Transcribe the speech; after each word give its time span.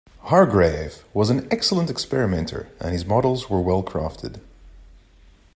Hargrave 0.21 1.05
was 1.13 1.29
an 1.29 1.47
excellent 1.51 1.91
experimenter 1.91 2.67
and 2.79 2.91
his 2.91 3.05
models 3.05 3.51
were 3.51 3.61
well 3.61 3.83
crafted. 3.83 4.41